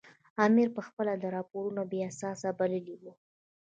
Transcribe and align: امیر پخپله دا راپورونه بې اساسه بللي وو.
امیر 0.45 0.67
پخپله 0.77 1.13
دا 1.21 1.29
راپورونه 1.37 1.81
بې 1.89 1.99
اساسه 2.09 2.49
بللي 2.59 2.95
وو. 3.01 3.11